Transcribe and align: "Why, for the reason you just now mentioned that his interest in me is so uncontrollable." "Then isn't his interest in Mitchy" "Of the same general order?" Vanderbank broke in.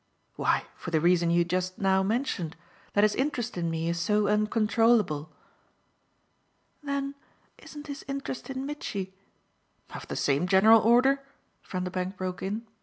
"Why, 0.35 0.63
for 0.75 0.89
the 0.89 0.99
reason 0.99 1.29
you 1.29 1.45
just 1.45 1.77
now 1.77 2.01
mentioned 2.01 2.55
that 2.93 3.03
his 3.03 3.13
interest 3.13 3.55
in 3.55 3.69
me 3.69 3.87
is 3.87 3.99
so 3.99 4.27
uncontrollable." 4.27 5.29
"Then 6.81 7.13
isn't 7.59 7.85
his 7.85 8.03
interest 8.07 8.49
in 8.49 8.65
Mitchy" 8.65 9.13
"Of 9.95 10.07
the 10.07 10.15
same 10.15 10.47
general 10.47 10.81
order?" 10.81 11.21
Vanderbank 11.63 12.17
broke 12.17 12.41
in. 12.41 12.65